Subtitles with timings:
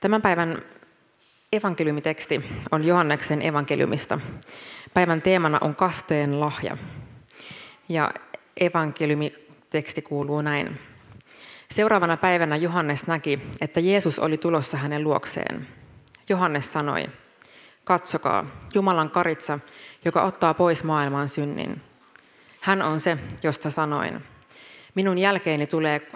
[0.00, 0.58] Tämän päivän
[1.52, 4.20] evankeliumiteksti on Johanneksen evankeliumista.
[4.94, 6.76] Päivän teemana on kasteen lahja.
[7.88, 8.10] Ja
[8.60, 10.78] evankeliumiteksti kuuluu näin.
[11.74, 15.66] Seuraavana päivänä Johannes näki, että Jeesus oli tulossa hänen luokseen.
[16.28, 17.04] Johannes sanoi,
[17.84, 19.58] katsokaa, Jumalan karitsa,
[20.04, 21.82] joka ottaa pois maailman synnin.
[22.60, 24.24] Hän on se, josta sanoin.
[24.94, 26.10] Minun jälkeeni tulee,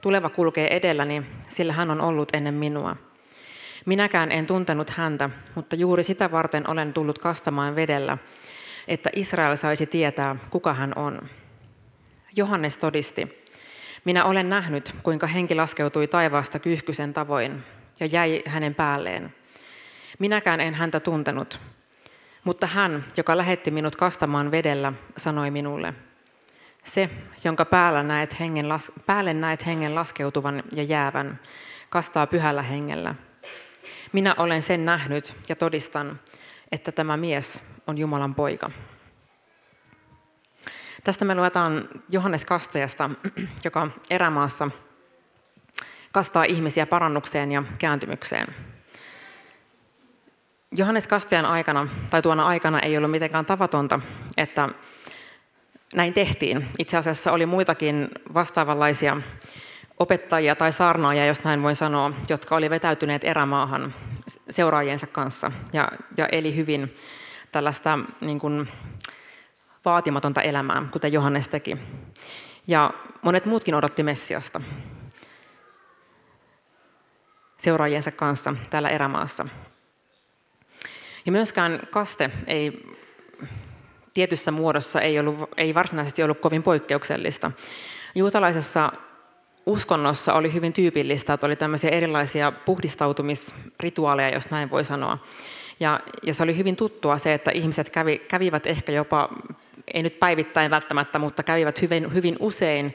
[0.00, 2.96] tuleva kulkee edelläni, sillä hän on ollut ennen minua.
[3.86, 8.18] Minäkään en tuntenut häntä, mutta juuri sitä varten olen tullut kastamaan vedellä,
[8.88, 11.20] että Israel saisi tietää, kuka hän on.
[12.36, 13.44] Johannes todisti,
[14.04, 17.62] minä olen nähnyt, kuinka henki laskeutui taivaasta kyyhkysen tavoin
[18.00, 19.34] ja jäi hänen päälleen.
[20.18, 21.60] Minäkään en häntä tuntenut,
[22.44, 25.94] mutta hän, joka lähetti minut kastamaan vedellä, sanoi minulle,
[26.84, 27.10] se,
[27.44, 28.66] jonka päällä näet hengen,
[29.06, 31.40] päälle näet hengen laskeutuvan ja jäävän,
[31.90, 33.14] kastaa pyhällä hengellä.
[34.12, 36.20] Minä olen sen nähnyt ja todistan,
[36.72, 38.70] että tämä mies on Jumalan poika.
[41.04, 43.10] Tästä me luetaan Johannes Kastajasta,
[43.64, 44.70] joka erämaassa
[46.12, 48.54] kastaa ihmisiä parannukseen ja kääntymykseen.
[50.72, 54.00] Johannes Kastajan aikana, tai tuona aikana ei ollut mitenkään tavatonta,
[54.36, 54.68] että
[55.94, 56.66] näin tehtiin.
[56.78, 59.16] Itse asiassa oli muitakin vastaavanlaisia
[59.98, 63.94] opettajia tai saarnaajia, jos näin voi sanoa, jotka oli vetäytyneet erämaahan
[64.50, 66.94] seuraajiensa kanssa ja, ja eli hyvin
[67.52, 68.68] tällaista niin kuin,
[69.84, 71.76] vaatimatonta elämää, kuten Johannes teki.
[72.66, 72.90] Ja
[73.22, 74.60] monet muutkin odotti Messiasta
[77.58, 79.46] seuraajiensa kanssa täällä erämaassa.
[81.26, 82.82] Ja myöskään kaste ei
[84.14, 87.52] tietyssä muodossa ei, ollut, ei varsinaisesti ollut kovin poikkeuksellista.
[88.14, 88.92] Juutalaisessa
[89.70, 95.18] uskonnossa oli hyvin tyypillistä, että oli tämmöisiä erilaisia puhdistautumisrituaaleja, jos näin voi sanoa.
[95.80, 99.28] Ja, ja se oli hyvin tuttua se, että ihmiset kävi, kävivät ehkä jopa,
[99.94, 102.94] ei nyt päivittäin välttämättä, mutta kävivät hyvin, hyvin usein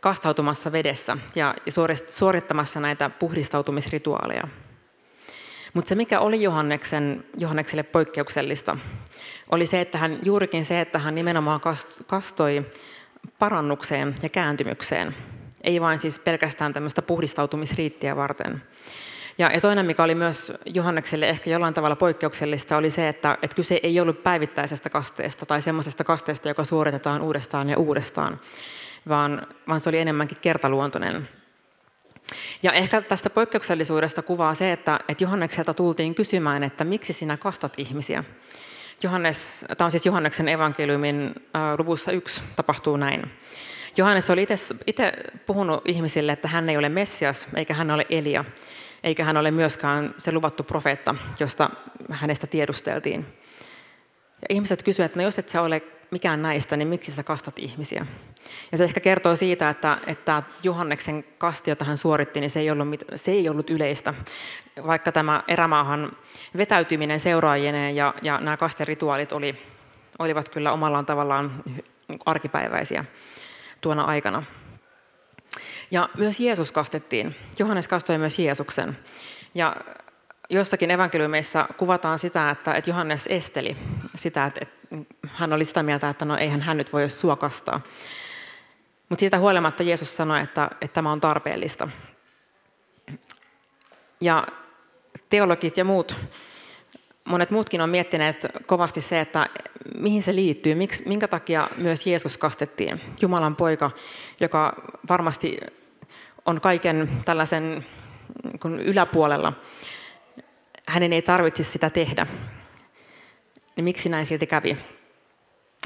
[0.00, 1.54] kastautumassa vedessä ja
[2.08, 4.48] suorittamassa näitä puhdistautumisrituaaleja.
[5.74, 8.76] Mutta se, mikä oli Johanneksen, Johannekselle poikkeuksellista,
[9.50, 11.60] oli se, että hän, juurikin se, että hän nimenomaan
[12.06, 12.66] kastoi
[13.38, 15.14] parannukseen ja kääntymykseen.
[15.64, 18.62] Ei vain siis pelkästään tämmöistä puhdistautumisriittiä varten.
[19.38, 23.56] Ja, ja toinen, mikä oli myös Johannekselle ehkä jollain tavalla poikkeuksellista, oli se, että, että
[23.56, 28.40] kyse ei ollut päivittäisestä kasteesta tai semmoisesta kasteesta, joka suoritetaan uudestaan ja uudestaan,
[29.08, 31.28] vaan, vaan se oli enemmänkin kertaluontoinen.
[32.62, 37.72] Ja ehkä tästä poikkeuksellisuudesta kuvaa se, että, että Johannekselta tultiin kysymään, että miksi sinä kastat
[37.76, 38.24] ihmisiä.
[39.02, 41.34] Johannes, tämä on siis Johanneksen evankeliumin
[41.78, 43.30] luvussa yksi, tapahtuu näin.
[43.96, 44.46] Johannes oli
[44.86, 45.12] itse
[45.46, 48.44] puhunut ihmisille, että hän ei ole Messias, eikä hän ole Elia,
[49.02, 51.70] eikä hän ole myöskään se luvattu profeetta, josta
[52.10, 53.26] hänestä tiedusteltiin.
[54.40, 57.58] Ja ihmiset kysyivät, että no jos et sä ole mikään näistä, niin miksi sä kastat
[57.58, 58.06] ihmisiä?
[58.72, 62.70] Ja se ehkä kertoo siitä, että, että Johanneksen kasti, jota hän suoritti, niin se ei,
[62.70, 64.14] ollut, se ei ollut yleistä.
[64.86, 66.12] Vaikka tämä erämaahan
[66.56, 69.58] vetäytyminen seuraajien ja, ja nämä kasterituaalit oli,
[70.18, 71.62] olivat kyllä omallaan tavallaan
[72.26, 73.04] arkipäiväisiä
[73.80, 74.42] tuona aikana.
[75.90, 77.36] Ja myös Jeesus kastettiin.
[77.58, 78.98] Johannes kastoi myös Jeesuksen.
[79.54, 79.76] Ja
[80.50, 83.76] jossakin evankeliumeissa kuvataan sitä, että, Johannes esteli
[84.14, 84.66] sitä, että,
[85.26, 87.80] hän oli sitä mieltä, että no eihän hän nyt voi sua kastaa.
[89.08, 91.88] Mutta siitä huolimatta Jeesus sanoi, että, että tämä on tarpeellista.
[94.20, 94.46] Ja
[95.30, 96.16] teologit ja muut,
[97.24, 99.46] monet muutkin on miettineet kovasti se, että
[99.98, 103.00] mihin se liittyy, miksi, minkä takia myös Jeesus kastettiin.
[103.22, 103.90] Jumalan poika,
[104.40, 104.74] joka
[105.08, 105.58] varmasti
[106.46, 107.86] on kaiken tällaisen
[108.84, 109.52] yläpuolella.
[110.86, 112.26] Hänen ei tarvitsisi sitä tehdä.
[113.76, 114.76] Niin miksi näin silti kävi?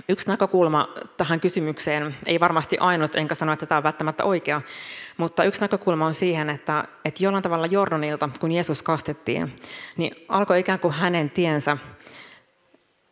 [0.09, 4.63] Yksi näkökulma tähän kysymykseen, ei varmasti ainut, enkä sano, että tämä on välttämättä oikea,
[5.17, 9.57] mutta yksi näkökulma on siihen, että, että jollain tavalla Jordanilta, kun Jeesus kastettiin,
[9.97, 11.77] niin alkoi ikään kuin hänen tiensä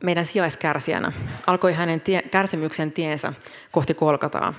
[0.03, 1.13] meidän sijaiskärsijänä,
[1.47, 3.33] alkoi hänen tie, kärsimyksen tiensä
[3.71, 4.55] kohti kolkataa.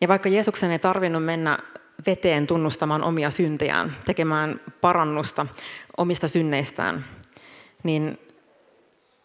[0.00, 1.58] Ja vaikka Jeesuksen ei tarvinnut mennä
[2.06, 5.46] veteen tunnustamaan omia syntejään, tekemään parannusta
[5.96, 7.04] omista synneistään,
[7.82, 8.18] niin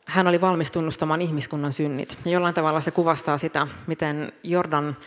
[0.10, 2.18] hän oli valmis tunnustamaan ihmiskunnan synnit.
[2.26, 4.98] Ja jollain tavalla se kuvastaa sitä, miten Jordan,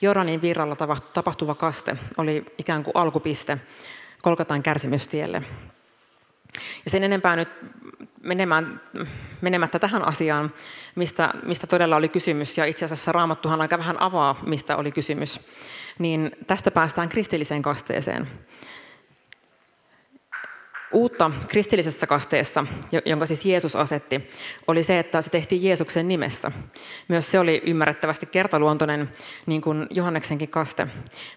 [0.00, 0.76] Jordanin virralla
[1.12, 3.58] tapahtuva kaste oli ikään kuin alkupiste
[4.22, 5.42] Kolkatan kärsimystielle.
[6.84, 7.48] Ja sen enempää nyt
[8.22, 8.80] menemään,
[9.40, 10.52] menemättä tähän asiaan,
[10.94, 15.40] mistä, mistä todella oli kysymys, ja itse asiassa Raamattuhan aika vähän avaa, mistä oli kysymys,
[15.98, 18.28] niin tästä päästään kristilliseen kasteeseen.
[20.92, 22.66] Uutta kristillisessä kasteessa,
[23.04, 24.30] jonka siis Jeesus asetti,
[24.66, 26.52] oli se, että se tehtiin Jeesuksen nimessä.
[27.08, 29.10] Myös se oli ymmärrettävästi kertaluontoinen,
[29.46, 30.86] niin kuin Johanneksenkin kaste.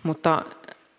[0.03, 0.45] Mutta,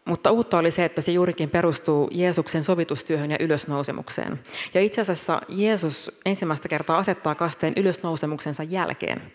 [0.05, 4.41] mutta uutta oli se, että se juurikin perustuu Jeesuksen sovitustyöhön ja ylösnousemukseen.
[4.75, 9.33] Ja itse asiassa Jeesus ensimmäistä kertaa asettaa kasteen ylösnousemuksensa jälkeen.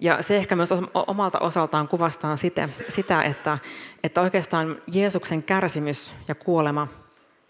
[0.00, 2.36] Ja se ehkä myös omalta osaltaan kuvastaa
[2.88, 3.58] sitä, että,
[4.04, 6.88] että oikeastaan Jeesuksen kärsimys ja kuolema–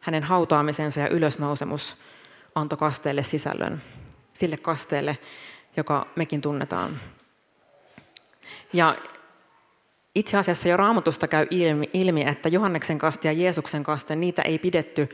[0.00, 1.96] hänen hautaamisensa ja ylösnousemus
[2.54, 3.82] antoi kasteelle sisällön,
[4.32, 5.18] sille kasteelle,
[5.76, 7.00] joka mekin tunnetaan.
[8.72, 8.96] Ja
[10.14, 14.58] itse asiassa jo raamatusta käy ilmi, ilmi että Johanneksen kaste ja Jeesuksen kaste, niitä ei
[14.58, 15.08] pidetty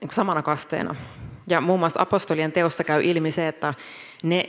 [0.00, 0.94] niin samana kasteena.
[1.48, 3.74] Ja muun muassa apostolien teossa käy ilmi se, että
[4.22, 4.44] ne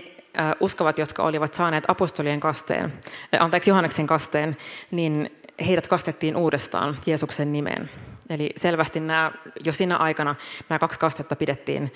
[0.59, 2.93] uskovat, jotka olivat saaneet apostolien kasteen,
[3.39, 4.57] anteeksi Johanneksen kasteen,
[4.91, 5.31] niin
[5.67, 7.89] heidät kastettiin uudestaan Jeesuksen nimeen.
[8.29, 9.31] Eli selvästi nämä,
[9.63, 10.35] jo siinä aikana
[10.69, 11.93] nämä kaksi kastetta pidettiin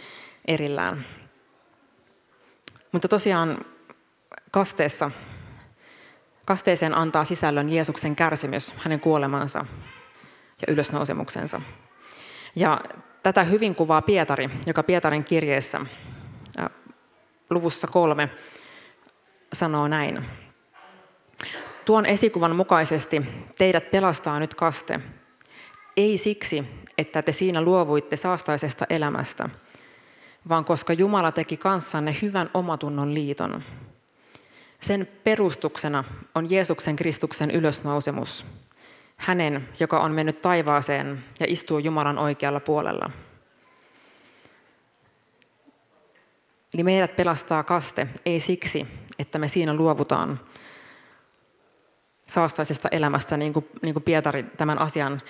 [0.47, 1.05] erillään.
[2.91, 3.57] Mutta tosiaan
[4.51, 5.11] kasteessa,
[6.45, 9.65] kasteeseen antaa sisällön Jeesuksen kärsimys, hänen kuolemansa
[10.67, 11.61] ja ylösnousemuksensa.
[12.55, 12.81] Ja
[13.23, 15.79] tätä hyvin kuvaa Pietari, joka Pietarin kirjeessä
[17.49, 18.29] luvussa kolme
[19.53, 20.25] sanoo näin.
[21.85, 23.21] Tuon esikuvan mukaisesti
[23.57, 24.99] teidät pelastaa nyt kaste,
[25.97, 26.63] ei siksi,
[26.97, 29.49] että te siinä luovuitte saastaisesta elämästä,
[30.49, 33.63] vaan koska Jumala teki kanssanne hyvän omatunnon liiton.
[34.79, 36.03] Sen perustuksena
[36.35, 38.45] on Jeesuksen Kristuksen ylösnousemus,
[39.17, 43.11] hänen, joka on mennyt taivaaseen ja istuu Jumalan oikealla puolella.
[46.73, 48.87] Eli meidät pelastaa kaste, ei siksi,
[49.19, 50.39] että me siinä luovutaan
[52.27, 55.21] saastaisesta elämästä, niin kuin, niin Pietari tämän asian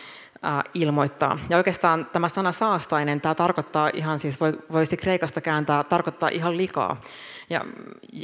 [0.73, 1.39] ilmoittaa.
[1.49, 4.39] Ja oikeastaan tämä sana saastainen, tämä tarkoittaa ihan siis,
[4.71, 7.01] voisi kreikasta kääntää, tarkoittaa ihan likaa.
[7.49, 7.65] Ja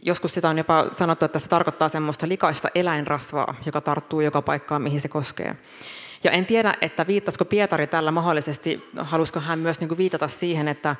[0.03, 4.81] joskus sitä on jopa sanottu, että se tarkoittaa semmoista likaista eläinrasvaa, joka tarttuu joka paikkaan,
[4.81, 5.55] mihin se koskee.
[6.23, 10.67] Ja en tiedä, että viittasiko Pietari tällä mahdollisesti, halusiko hän myös niin kuin viitata siihen,
[10.67, 10.95] että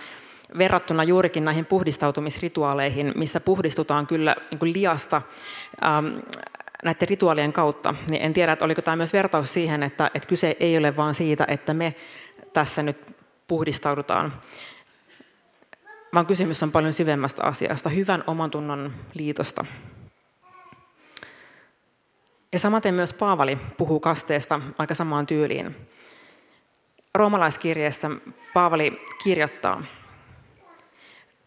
[0.58, 5.22] verrattuna juurikin näihin puhdistautumisrituaaleihin, missä puhdistutaan kyllä niin kuin liasta,
[6.84, 10.56] näiden rituaalien kautta, niin en tiedä, että oliko tämä myös vertaus siihen, että, että kyse
[10.60, 11.96] ei ole vain siitä, että me
[12.54, 13.16] tässä nyt
[13.48, 14.34] puhdistaudutaan,
[16.14, 19.66] vaan kysymys on paljon syvemmästä asiasta, hyvän oman tunnon liitosta.
[22.54, 25.76] Ja samaten myös Paavali puhuu kasteesta aika samaan tyyliin.
[27.16, 28.10] Roomalaiskirjeessä
[28.54, 29.84] Paavali kirjoittaa,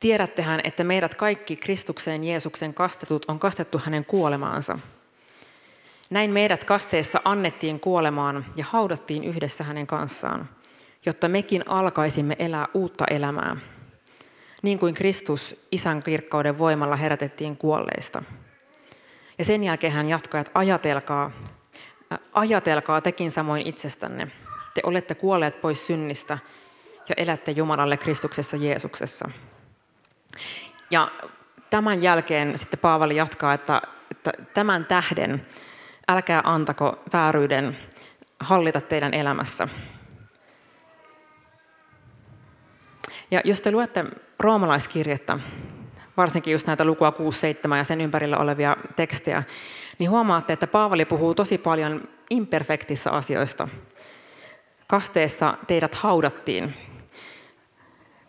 [0.00, 4.78] Tiedättehän, että meidät kaikki Kristukseen Jeesuksen kastetut on kastettu hänen kuolemaansa–
[6.10, 10.48] näin meidät kasteessa annettiin kuolemaan ja haudattiin yhdessä hänen kanssaan,
[11.06, 13.56] jotta mekin alkaisimme elää uutta elämää,
[14.62, 18.22] niin kuin Kristus isän kirkkauden voimalla herätettiin kuolleista.
[19.38, 21.30] Ja sen jälkeen hän jatkoi, että ajatelkaa,
[22.32, 24.30] ajatelkaa tekin samoin itsestänne.
[24.74, 26.38] Te olette kuolleet pois synnistä
[27.08, 29.30] ja elätte Jumalalle Kristuksessa Jeesuksessa.
[30.90, 31.08] Ja
[31.70, 35.46] tämän jälkeen sitten Paavali jatkaa, että, että tämän tähden
[36.10, 37.76] älkää antako vääryyden
[38.40, 39.68] hallita teidän elämässä.
[43.30, 44.04] Ja jos te luette
[44.38, 45.38] roomalaiskirjettä,
[46.16, 47.12] varsinkin just näitä lukua
[47.72, 49.42] 6-7 ja sen ympärillä olevia tekstejä,
[49.98, 53.68] niin huomaatte, että Paavali puhuu tosi paljon imperfektissa asioista.
[54.86, 56.74] Kasteessa teidät haudattiin.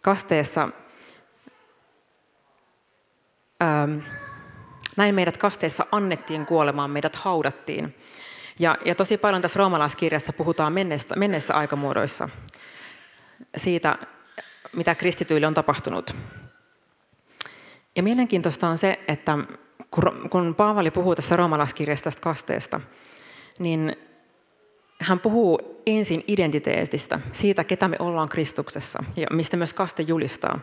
[0.01, 0.69] Kasteessa
[3.61, 3.99] ähm,
[4.97, 7.95] näin meidät kasteessa annettiin kuolemaan, meidät haudattiin.
[8.59, 12.29] Ja, ja tosi paljon tässä roomalaiskirjassa puhutaan mennessä, mennessä aikamuodoissa
[13.57, 13.97] siitä,
[14.73, 16.15] mitä kristityille on tapahtunut.
[17.95, 19.37] Ja mielenkiintoista on se, että
[20.29, 22.81] kun, Paavali puhuu tässä roomalaiskirjassa tästä kasteesta,
[23.59, 23.95] niin
[25.01, 30.59] hän puhuu ensin identiteetistä, siitä, ketä me ollaan Kristuksessa ja mistä myös kaste julistaa.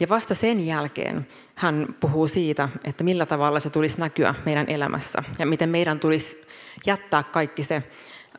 [0.00, 5.22] Ja vasta sen jälkeen hän puhuu siitä, että millä tavalla se tulisi näkyä meidän elämässä
[5.38, 6.42] ja miten meidän tulisi
[6.86, 7.82] jättää kaikki se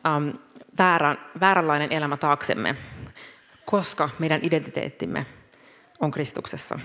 [0.06, 0.28] ähm,
[0.78, 2.76] väärä, vääränlainen elämä taaksemme,
[3.64, 5.26] koska meidän identiteettimme
[6.00, 6.78] on Kristuksessa.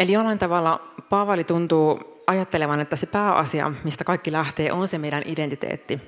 [0.00, 5.22] Eli jollain tavalla Paavali tuntuu ajattelevan, että se pääasia, mistä kaikki lähtee, on se meidän
[5.26, 6.00] identiteetti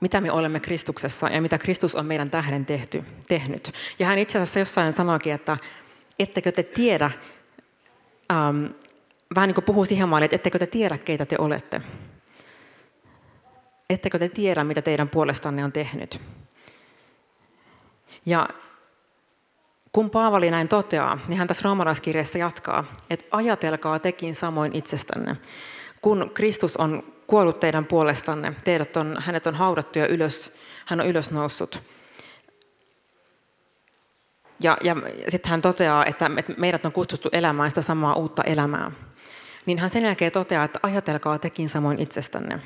[0.00, 3.72] mitä me olemme Kristuksessa ja mitä Kristus on meidän tähden tehty, tehnyt.
[3.98, 5.58] Ja hän itse asiassa jossain sanoikin, että
[6.18, 7.10] ettekö te tiedä,
[8.32, 8.66] ähm,
[9.34, 11.82] vähän niin kuin puhuu siihen maalle, että ettekö te tiedä, keitä te olette.
[13.90, 16.20] Ettekö te tiedä, mitä teidän puolestanne on tehnyt.
[18.26, 18.48] Ja
[19.92, 25.36] kun Paavali näin toteaa, niin hän tässä roomalaiskirjassa jatkaa, että ajatelkaa tekin samoin itsestänne.
[26.02, 30.52] Kun Kristus on kuollut teidän puolestanne, teidät on, hänet on haudattu ja ylös,
[30.86, 31.82] hän on ylösnoussut.
[34.60, 34.96] Ja, ja
[35.28, 38.90] sitten hän toteaa, että meidät on kutsuttu elämään sitä samaa uutta elämää.
[39.66, 42.60] Niin hän sen jälkeen toteaa, että ajatelkaa tekin samoin itsestänne.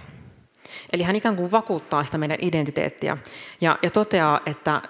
[0.93, 3.19] Eli hän ikään kuin vakuuttaa sitä meidän identiteettiä
[3.61, 4.83] ja, ja toteaa, että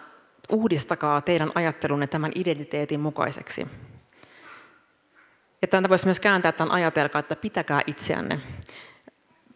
[0.49, 3.67] uudistakaa teidän ajattelunne tämän identiteetin mukaiseksi.
[5.63, 8.41] Ja tätä voisi myös kääntää tämän ajatelkaa, että pitäkää itseänne.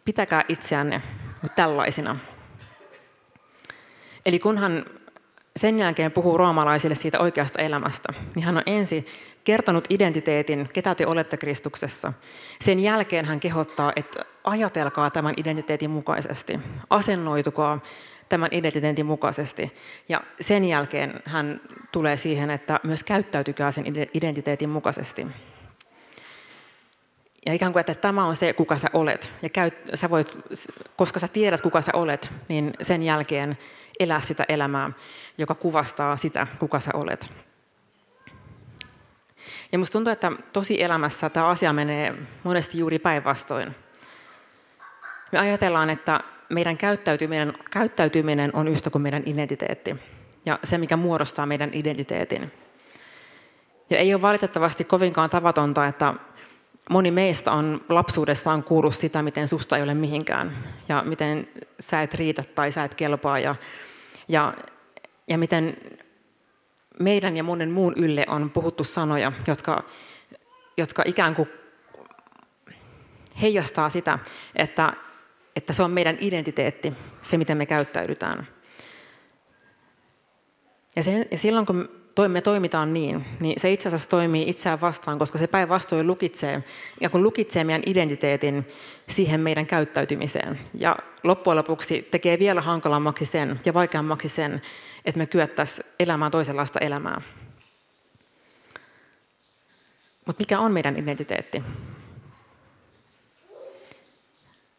[0.09, 1.03] Pitäkää itseänne
[1.57, 2.17] tällaisina.
[4.27, 4.85] Eli kun hän
[5.57, 9.07] sen jälkeen puhuu roomalaisille siitä oikeasta elämästä, niin hän on ensin
[9.45, 12.13] kertonut identiteetin, ketä te olette Kristuksessa.
[12.65, 16.61] Sen jälkeen hän kehottaa, että ajatelkaa tämän identiteetin mukaisesti,
[16.91, 17.81] asennoitukaa
[18.29, 19.73] tämän identiteetin mukaisesti.
[20.09, 21.61] Ja sen jälkeen hän
[21.93, 23.85] tulee siihen, että myös käyttäytykää sen
[24.15, 25.27] identiteetin mukaisesti.
[27.49, 29.31] Ja ikään kuin, että tämä on se, kuka sä olet.
[29.43, 30.39] Ja käy, sä voit,
[30.97, 33.59] koska sä tiedät, kuka sä olet, niin sen jälkeen
[34.01, 34.91] elää sitä elämää,
[35.39, 37.27] joka kuvastaa sitä, kuka sä olet.
[39.73, 42.15] Ja musta tuntuu, että tosi elämässä tämä asia menee
[42.45, 43.75] monesti juuri päinvastoin.
[45.33, 49.97] Me ajatellaan, että meidän käyttäytyminen, käyttäytyminen on yhtä kuin meidän identiteetti
[50.47, 52.53] ja se, mikä muodostaa meidän identiteetin.
[53.91, 56.15] Ja ei ole valitettavasti kovinkaan tavatonta, että
[56.89, 60.53] moni meistä on lapsuudessaan kuullut sitä, miten susta ei ole mihinkään
[60.89, 61.49] ja miten
[61.81, 63.55] sä et riitä tai sä et kelpaa ja,
[64.29, 64.55] ja,
[65.29, 65.77] ja miten
[67.01, 69.85] meidän ja monen muun ylle on puhuttu sanoja, jotka,
[70.77, 71.49] jotka ikään kuin
[73.41, 74.19] heijastaa sitä,
[74.57, 74.93] että,
[75.57, 76.93] että se on meidän identiteetti,
[77.23, 78.47] se miten me käyttäydytään.
[80.97, 81.98] Ja, sen, ja silloin kun
[82.29, 86.65] me toimitaan niin, niin se itse asiassa toimii itseään vastaan, koska se päinvastoin lukitsee,
[87.01, 88.69] ja kun lukitsee meidän identiteetin
[89.09, 90.59] siihen meidän käyttäytymiseen.
[90.75, 94.63] Ja loppujen lopuksi tekee vielä hankalammaksi sen ja vaikeammaksi sen,
[95.05, 97.21] että me kyettäisiin elämään toisenlaista elämää.
[100.27, 101.63] Mutta mikä on meidän identiteetti?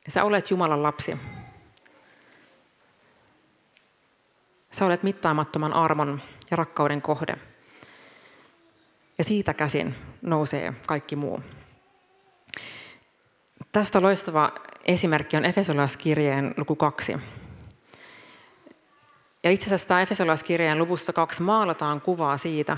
[0.08, 1.18] Sä olet Jumalan lapsi.
[4.72, 7.36] Sä olet mittaamattoman armon ja rakkauden kohde.
[9.18, 11.44] Ja siitä käsin nousee kaikki muu.
[13.72, 14.52] Tästä loistava
[14.86, 17.18] esimerkki on Efesolaiskirjeen luku 2.
[19.44, 22.78] Ja itse asiassa tämä Efesolaiskirjeen luvussa 2 maalataan kuvaa siitä,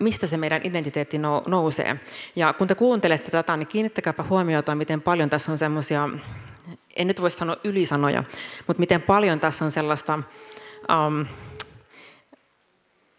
[0.00, 2.00] mistä se meidän identiteetti nousee.
[2.36, 6.08] Ja kun te kuuntelette tätä, niin kiinnittäkääpä huomiota, miten paljon tässä on semmoisia,
[6.96, 8.24] en nyt voi sanoa ylisanoja,
[8.66, 11.26] mutta miten paljon tässä on sellaista um,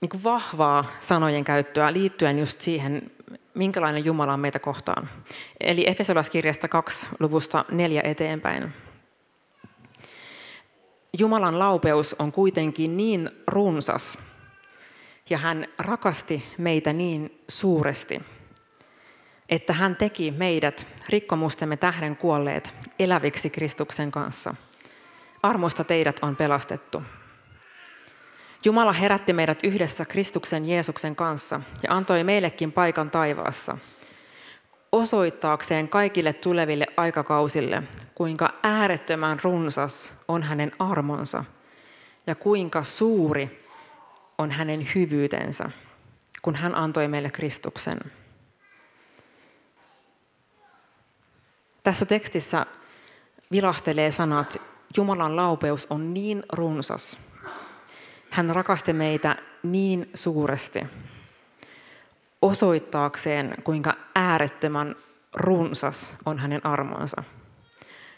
[0.04, 3.12] niin kuin vahvaa sanojen käyttöä liittyen just siihen,
[3.54, 5.10] minkälainen Jumala on meitä kohtaan.
[5.60, 8.74] Eli Efesolaskirjasta 2 luvusta 4 eteenpäin.
[11.20, 14.18] Jumalan laupeus on kuitenkin niin runsas,
[15.30, 18.22] ja hän rakasti meitä niin suuresti,
[19.50, 24.56] että hän teki meidät rikkomustemme tähden kuolleet eläviksi Kristuksen kanssa.
[25.44, 27.04] Armosta teidät on pelastettu.
[28.66, 33.78] Jumala herätti meidät yhdessä Kristuksen Jeesuksen kanssa ja antoi meillekin paikan taivaassa,
[34.92, 37.84] osoittaakseen kaikille tuleville aikakausille,
[38.16, 41.44] kuinka äärettömän runsas on hänen armonsa
[42.28, 43.68] ja kuinka suuri
[44.38, 45.70] on hänen hyvyytensä,
[46.42, 48.00] kun hän antoi meille Kristuksen.
[51.84, 52.66] Tässä tekstissä
[53.52, 54.62] vilahtelee sanat,
[54.98, 57.18] Jumalan laupeus on niin runsas,
[58.34, 60.80] hän rakasti meitä niin suuresti
[62.42, 64.96] osoittaakseen, kuinka äärettömän
[65.34, 67.24] runsas on hänen armonsa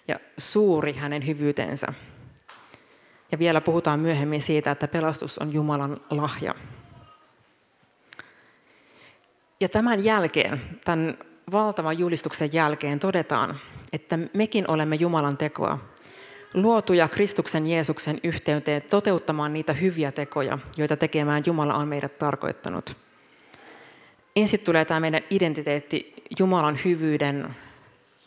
[0.08, 1.88] ja suuri hänen hyvyytensä.
[3.32, 6.56] Ja vielä puhutaan myöhemmin siitä, että pelastus on Jumalan lahja.
[9.60, 11.18] Ja tämän jälkeen, tämän
[11.52, 13.60] valtavan julistuksen jälkeen todetaan,
[13.94, 15.80] että mekin olemme Jumalan tekoa,
[16.56, 22.98] luotuja Kristuksen Jeesuksen yhteyteen toteuttamaan niitä hyviä tekoja, joita tekemään Jumala on meidät tarkoittanut.
[24.36, 27.56] Ensin tulee tämä meidän identiteetti Jumalan hyvyyden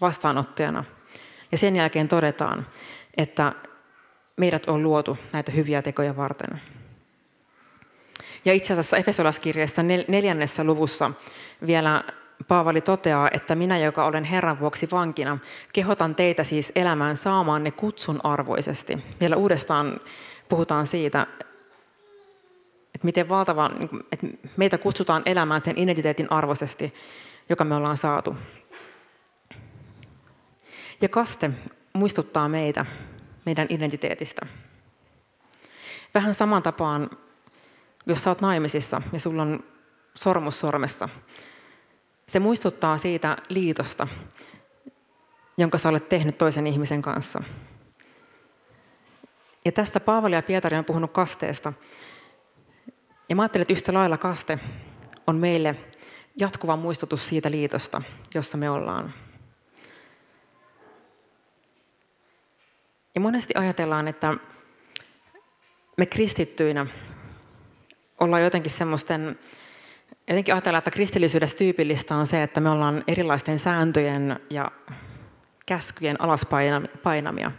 [0.00, 0.85] vastaanottajana.
[1.52, 2.66] Ja sen jälkeen todetaan,
[3.16, 3.52] että
[4.37, 6.61] meidät on luotu näitä hyviä tekoja varten.
[8.44, 11.11] Ja itse asiassa Efesolaskirjassa neljännessä luvussa
[11.66, 12.04] vielä
[12.49, 15.38] Paavali toteaa, että minä, joka olen Herran vuoksi vankina,
[15.73, 18.99] kehotan teitä siis elämään saamaanne kutsun arvoisesti.
[19.21, 20.00] Vielä uudestaan
[20.49, 21.26] puhutaan siitä,
[22.95, 24.26] Että miten valtava, niin että
[24.57, 26.95] meitä kutsutaan elämään sen identiteetin arvoisesti,
[27.49, 28.37] joka me ollaan saatu.
[31.00, 31.50] Ja kaste
[31.92, 32.87] muistuttaa meitä
[33.47, 34.47] meidän identiteetistä.
[36.14, 37.11] Vähän saman tapaan,
[38.07, 39.64] jos sä oot naimisissa ja sulla on
[40.14, 41.09] sormus sormessa,
[42.28, 44.08] se muistuttaa siitä liitosta,
[45.56, 47.42] jonka sä olet tehnyt toisen ihmisen kanssa.
[49.64, 51.73] Ja tässä Paavali ja Pietari on puhunut kasteesta.
[53.28, 54.58] Ja mä ajattelen, että yhtä lailla kaste
[55.26, 55.76] on meille
[56.37, 58.02] jatkuva muistutus siitä liitosta,
[58.35, 59.14] jossa me ollaan.
[63.14, 64.35] Ja monesti ajatellaan, että
[65.97, 66.87] me kristittyinä
[68.20, 69.38] ollaan jotenkin semmoisten,
[70.28, 74.70] jotenkin ajatellaan, että kristillisyydessä tyypillistä on se, että me ollaan erilaisten sääntöjen ja
[75.66, 77.52] käskyjen alaspainamia.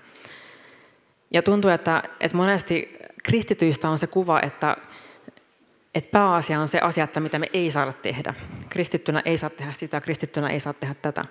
[1.31, 4.77] Ja tuntuu, että, että monesti kristityistä on se kuva, että,
[5.95, 8.33] että pääasia on se asia, että mitä me ei saada tehdä.
[8.69, 11.25] Kristittynä ei saa tehdä sitä, kristittynä ei saa tehdä tätä.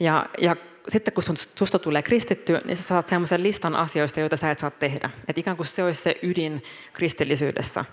[0.00, 0.56] Ja, ja
[0.88, 1.22] sitten kun
[1.58, 5.10] susta tulee kristitty, niin sä saat sellaisen listan asioista, joita sä et saa tehdä.
[5.28, 7.84] Et ikään kuin se olisi se ydin kristillisyydessä.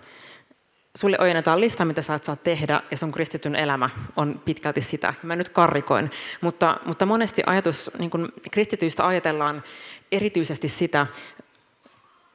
[0.98, 5.13] Sulle ojennetaan lista, mitä sä et saa tehdä, ja sun kristityn elämä on pitkälti sitä.
[5.24, 6.12] Mä nyt karrikoin,
[6.42, 9.63] mutta, mutta monesti ajatus, niin kun kristityistä ajatellaan
[10.12, 11.08] erityisesti sitä,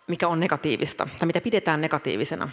[0.06, 2.48] mikä on negatiivista, tai mitä pidetään negatiivisena.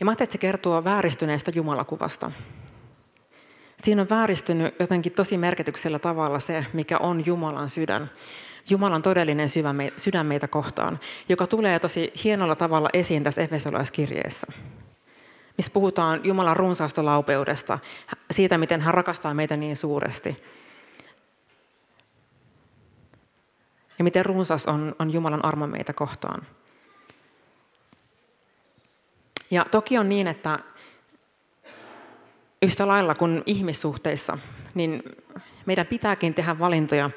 [0.00, 2.32] Ja mä ajattelin, että se kertoo vääristyneestä jumalakuvasta.
[3.84, 8.10] Siinä on vääristynyt jotenkin tosi merkityksellä tavalla se, mikä on Jumalan sydän.
[8.68, 9.48] Jumalan todellinen
[9.96, 14.46] sydän meitä kohtaan, joka tulee tosi hienolla tavalla esiin tässä Efesolaiskirjeessä,
[15.56, 17.78] missä puhutaan Jumalan runsaasta laupeudesta,
[18.30, 20.42] siitä, miten hän rakastaa meitä niin suuresti.
[23.98, 26.46] Ja miten runsas on, on Jumalan armo meitä kohtaan.
[29.50, 30.58] Ja toki on niin, että
[32.62, 34.38] yhtä lailla kuin ihmissuhteissa,
[34.74, 35.02] niin
[35.66, 37.10] meidän pitääkin tehdä valintoja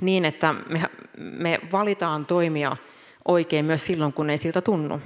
[0.00, 0.82] niin, että me,
[1.18, 2.76] me valitaan toimia
[3.28, 5.00] oikein myös silloin, kun ei siltä tunnu.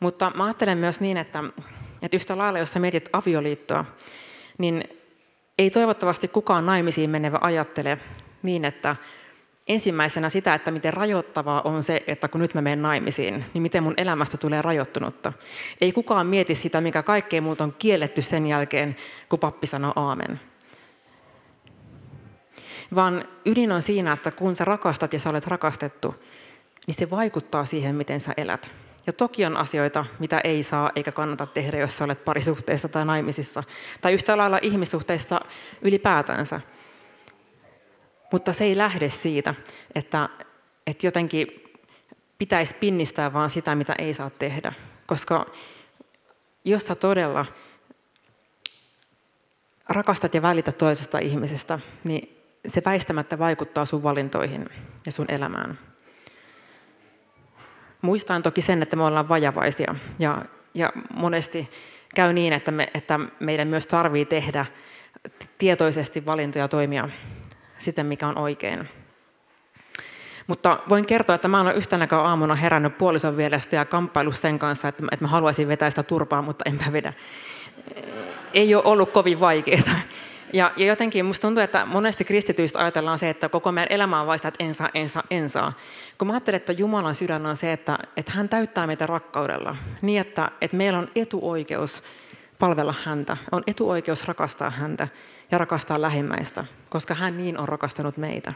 [0.00, 1.44] Mutta mä ajattelen myös niin, että,
[2.02, 3.84] että yhtä lailla, jos sä mietit avioliittoa,
[4.58, 4.84] niin
[5.58, 7.98] ei toivottavasti kukaan naimisiin menevä ajattele
[8.42, 8.96] niin, että
[9.68, 13.82] ensimmäisenä sitä, että miten rajoittavaa on se, että kun nyt mä menen naimisiin, niin miten
[13.82, 15.32] mun elämästä tulee rajoittunutta.
[15.80, 18.96] Ei kukaan mieti sitä, mikä kaikkea muuta on kielletty sen jälkeen,
[19.28, 20.40] kun pappi sanoo aamen.
[22.94, 26.14] Vaan ydin on siinä, että kun sä rakastat ja sä olet rakastettu,
[26.86, 28.70] niin se vaikuttaa siihen, miten sä elät.
[29.06, 33.04] Ja toki on asioita, mitä ei saa eikä kannata tehdä, jos sä olet parisuhteessa tai
[33.04, 33.64] naimisissa.
[34.00, 35.40] Tai yhtä lailla ihmissuhteissa
[35.82, 36.60] ylipäätänsä.
[38.32, 39.54] Mutta se ei lähde siitä,
[39.94, 40.28] että,
[40.86, 41.64] että jotenkin
[42.38, 44.72] pitäisi pinnistää vaan sitä, mitä ei saa tehdä.
[45.06, 45.46] Koska
[46.64, 47.46] jos sä todella
[49.88, 52.35] rakastat ja välität toisesta ihmisestä, niin
[52.66, 54.68] se väistämättä vaikuttaa sun valintoihin
[55.06, 55.78] ja sun elämään.
[58.02, 60.42] Muistan toki sen, että me ollaan vajavaisia ja,
[60.74, 61.70] ja monesti
[62.14, 64.66] käy niin, että, me, että meidän myös tarvii tehdä
[65.58, 67.08] tietoisesti valintoja toimia
[67.78, 68.88] siten, mikä on oikein.
[70.46, 74.88] Mutta voin kertoa, että mä olen yhtenä aamuna herännyt puolison vielestä ja kamppailu sen kanssa,
[74.88, 77.12] että, että mä haluaisin vetää sitä turpaa, mutta enpä vedä.
[78.54, 80.00] Ei ole ollut kovin vaikeaa.
[80.52, 84.26] Ja, ja jotenkin musta tuntuu, että monesti kristityistä ajatellaan se, että koko meidän elämä on
[84.26, 85.72] vaista, että en saa, en saa, en saa.
[86.18, 90.20] Kun mä ajattelen, että Jumalan sydän on se, että, että hän täyttää meitä rakkaudella niin,
[90.20, 92.02] että, että meillä on etuoikeus
[92.58, 95.08] palvella häntä, on etuoikeus rakastaa häntä
[95.50, 98.52] ja rakastaa lähimmäistä, koska hän niin on rakastanut meitä.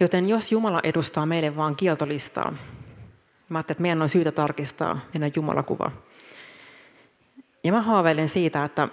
[0.00, 2.50] Joten jos Jumala edustaa meille vain kieltolistaa,
[3.48, 5.90] mä ajattelin, että meidän on syytä tarkistaa meidän Jumalakuva.
[7.64, 8.88] Ja mä haaveilen siitä, että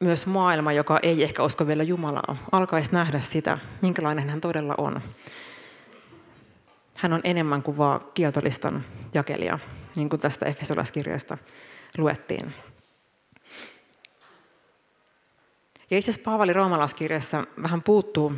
[0.00, 5.00] myös maailma, joka ei ehkä usko vielä Jumalaa, alkaisi nähdä sitä, minkälainen hän todella on.
[6.94, 8.84] Hän on enemmän kuin vaan kieltolistan
[9.14, 9.58] jakelija,
[9.96, 11.38] niin kuin tästä Efesolaiskirjasta
[11.98, 12.54] luettiin.
[15.90, 18.32] Ja itse asiassa Paavali roomalaiskirjassa vähän puuttuu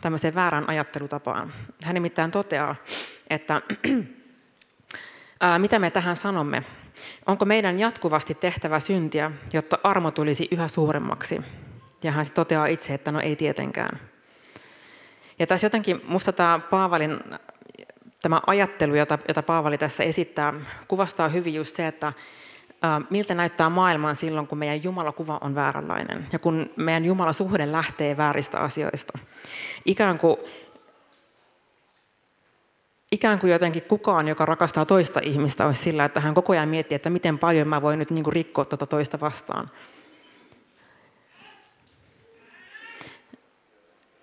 [0.00, 1.52] tämmöiseen väärään ajattelutapaan.
[1.82, 2.76] Hän nimittäin toteaa,
[3.30, 3.62] että
[5.40, 6.62] ää, mitä me tähän sanomme.
[7.26, 11.40] Onko meidän jatkuvasti tehtävä syntiä, jotta armo tulisi yhä suuremmaksi?
[12.02, 13.98] Ja hän toteaa itse, että no ei tietenkään.
[15.38, 17.18] Ja tässä jotenkin musta tämä Paavalin
[18.22, 20.54] tämä ajattelu, jota, jota Paavali tässä esittää,
[20.88, 22.12] kuvastaa hyvin just se, että
[23.10, 28.58] miltä näyttää maailma silloin, kun meidän Jumalakuva on vääränlainen ja kun meidän Jumalasuhde lähtee vääristä
[28.58, 29.18] asioista.
[29.84, 30.36] Ikään kuin,
[33.12, 36.96] ikään kuin jotenkin kukaan, joka rakastaa toista ihmistä, olisi sillä, että hän koko ajan miettii,
[36.96, 39.70] että miten paljon mä voin nyt niin kuin rikkoa tuota toista vastaan.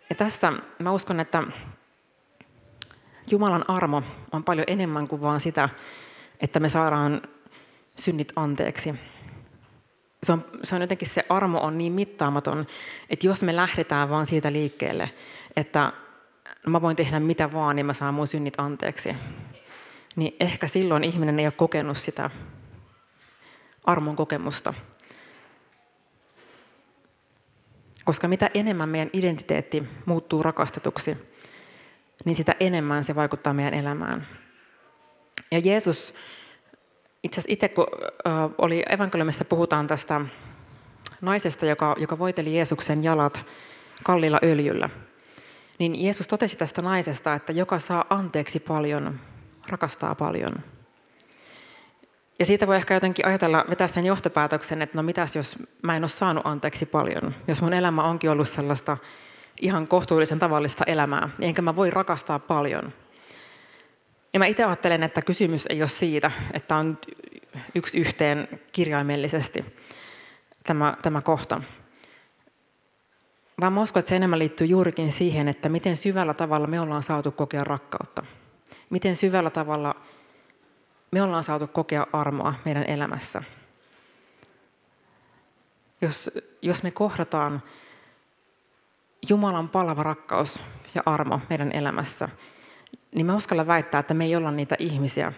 [0.09, 1.43] Ja tässä mä uskon, että
[3.31, 5.69] Jumalan armo on paljon enemmän kuin vaan sitä,
[6.41, 7.21] että me saadaan
[7.99, 8.95] synnit anteeksi.
[10.23, 12.67] Se on, se on jotenkin se armo on niin mittaamaton,
[13.09, 15.11] että jos me lähdetään vaan siitä liikkeelle,
[15.55, 15.93] että
[16.67, 19.15] mä voin tehdä mitä vaan, niin mä saan mun synnit anteeksi,
[20.15, 22.29] niin ehkä silloin ihminen ei ole kokenut sitä
[23.83, 24.73] armon kokemusta.
[28.05, 31.17] Koska mitä enemmän meidän identiteetti muuttuu rakastetuksi,
[32.25, 34.27] niin sitä enemmän se vaikuttaa meidän elämään.
[35.51, 36.13] Ja Jeesus,
[37.23, 37.87] itse asiassa itse kun
[38.57, 40.21] oli evankeliumissa puhutaan tästä
[41.21, 43.45] naisesta, joka, joka voiteli Jeesuksen jalat
[44.03, 44.89] kalliilla öljyllä,
[45.89, 49.19] niin Jeesus totesi tästä naisesta, että joka saa anteeksi paljon,
[49.67, 50.53] rakastaa paljon.
[52.39, 56.03] Ja siitä voi ehkä jotenkin ajatella, vetää sen johtopäätöksen, että no mitäs jos mä en
[56.03, 58.97] ole saanut anteeksi paljon, jos mun elämä onkin ollut sellaista
[59.61, 62.93] ihan kohtuullisen tavallista elämää, niin enkä mä voi rakastaa paljon.
[64.33, 66.97] Ja mä itse ajattelen, että kysymys ei ole siitä, että on
[67.75, 69.65] yksi yhteen kirjaimellisesti
[70.63, 71.61] tämä, tämä kohta.
[73.61, 77.03] Vaan mä uskon, että se enemmän liittyy juurikin siihen, että miten syvällä tavalla me ollaan
[77.03, 78.25] saatu kokea rakkautta.
[78.89, 79.95] Miten syvällä tavalla
[81.11, 83.43] me ollaan saatu kokea armoa meidän elämässä.
[86.01, 87.63] Jos, jos me kohdataan
[89.29, 90.59] Jumalan palava rakkaus
[90.95, 92.29] ja armo meidän elämässä,
[93.15, 95.33] niin mä uskallan väittää, että me ei olla niitä ihmisiä,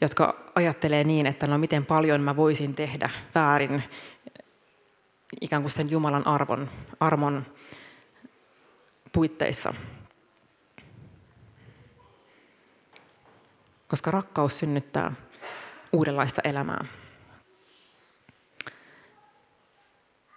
[0.00, 3.82] jotka ajattelee niin, että no miten paljon mä voisin tehdä väärin
[5.40, 6.70] ikään kuin sen Jumalan arvon,
[7.00, 7.46] armon
[9.12, 9.74] puitteissa.
[13.88, 15.12] Koska rakkaus synnyttää
[15.92, 16.84] uudenlaista elämää.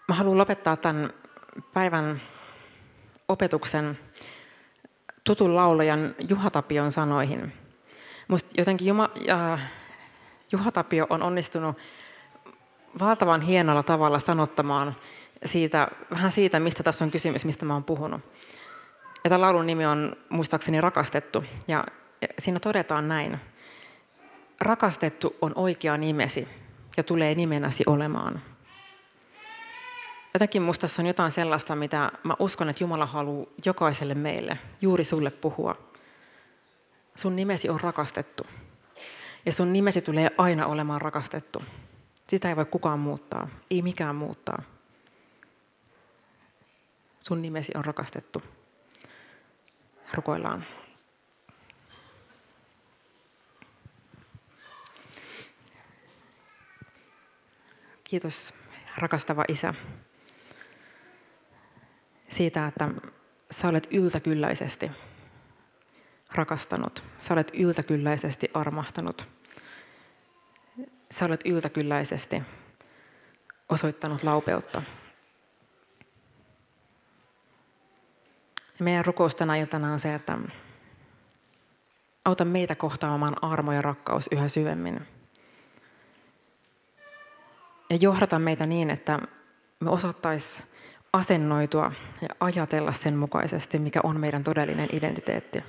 [0.08, 1.10] Mä haluan lopettaa tämän
[1.74, 2.22] päivän
[3.28, 4.00] opetuksen
[5.24, 7.54] tutun laulajan Juha Tapion sanoihin.
[8.28, 9.72] Musta jotenkin Juma, äh,
[10.52, 11.78] Juha Tapio on onnistunut
[13.00, 14.96] valtavan hienolla tavalla sanottamaan
[15.46, 18.22] siitä, vähän siitä, mistä tässä on kysymys, mistä mä oon puhunut.
[19.24, 21.44] Ja tämän laulun nimi on muistaakseni Rakastettu.
[21.68, 21.84] Ja
[22.40, 23.40] siinä todetaan näin.
[24.62, 26.48] Rakastettu on oikea nimesi
[26.98, 28.42] ja tulee nimenäsi olemaan.
[30.34, 35.04] Jotenkin musta tässä on jotain sellaista, mitä mä uskon, että Jumala haluaa jokaiselle meille, juuri
[35.04, 35.76] sulle puhua.
[37.16, 38.46] Sun nimesi on rakastettu.
[39.46, 41.64] Ja sun nimesi tulee aina olemaan rakastettu.
[42.28, 44.64] Sitä ei voi kukaan muuttaa, ei mikään muuttaa.
[47.20, 48.44] Sun nimesi on rakastettu.
[50.14, 50.66] Rukoillaan.
[58.04, 58.54] Kiitos,
[58.98, 59.74] rakastava Isä,
[62.30, 62.90] siitä, että
[63.52, 64.92] sä olet yltäkylläisesti
[66.32, 67.04] rakastanut.
[67.20, 69.28] Sä olet yltäkylläisesti armahtanut.
[71.12, 72.44] Sä olet yltäkylläisesti
[73.70, 74.82] osoittanut laupeutta.
[78.80, 80.38] Ja meidän rukous tänä iltana on se, että
[82.26, 85.08] auta meitä kohtaamaan armo ja rakkaus yhä syvemmin.
[87.90, 89.20] Ja johdata meitä niin, että
[89.80, 90.64] me osattaisiin
[91.14, 91.92] asennoitua
[92.22, 95.64] ja ajatella sen mukaisesti, mikä on meidän todellinen identiteetti.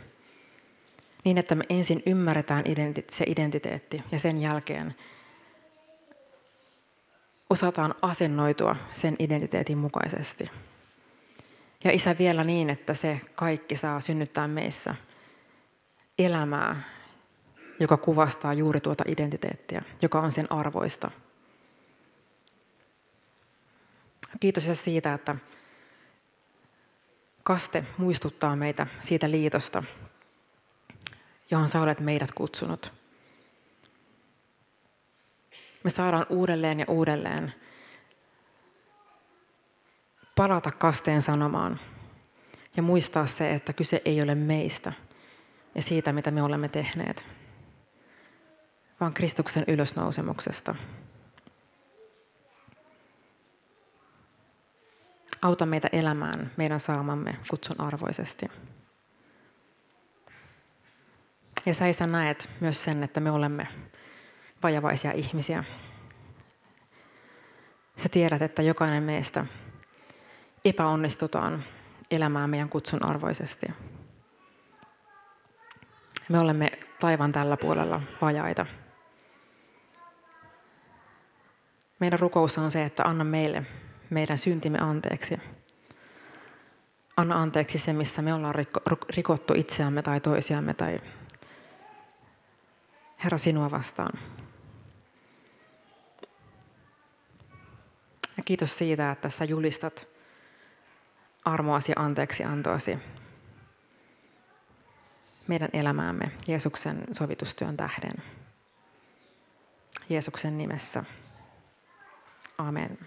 [1.24, 2.64] Niin, että me ensin ymmärretään
[3.10, 4.94] se identiteetti ja sen jälkeen
[7.50, 10.50] osataan asennoitua sen identiteetin mukaisesti.
[11.84, 14.94] Ja isä vielä niin, että se kaikki saa synnyttää meissä
[16.18, 16.82] elämää,
[17.80, 21.10] joka kuvastaa juuri tuota identiteettiä, joka on sen arvoista.
[24.40, 25.36] Kiitos siitä, että
[27.42, 29.82] kaste muistuttaa meitä siitä liitosta,
[31.50, 32.97] johon sä olet meidät kutsunut.
[35.84, 37.54] Me saadaan uudelleen ja uudelleen
[40.34, 41.80] palata kasteen sanomaan
[42.76, 44.92] ja muistaa se, että kyse ei ole meistä
[45.74, 47.24] ja siitä, mitä me olemme tehneet,
[49.00, 50.74] vaan Kristuksen ylösnousemuksesta.
[55.42, 58.46] Auta meitä elämään meidän saamamme kutsun arvoisesti.
[61.66, 63.66] Ja sä isä näet myös sen, että me olemme
[64.62, 65.64] vajavaisia ihmisiä.
[67.96, 69.46] Sä tiedät, että jokainen meistä
[70.64, 71.64] epäonnistutaan
[72.10, 73.66] elämään meidän kutsun arvoisesti.
[76.28, 78.66] Me olemme taivaan tällä puolella vajaita.
[81.98, 83.66] Meidän rukous on se, että anna meille
[84.10, 85.38] meidän syntimme anteeksi.
[87.16, 88.54] Anna anteeksi se, missä me ollaan
[89.16, 90.98] rikottu itseämme tai toisiamme tai
[93.24, 94.18] Herra sinua vastaan.
[98.48, 100.08] Kiitos siitä, että sä julistat
[101.44, 102.98] armoasi anteeksi antoasi
[105.46, 108.22] meidän elämäämme Jeesuksen sovitustyön tähden.
[110.08, 111.04] Jeesuksen nimessä.
[112.58, 112.98] Amen.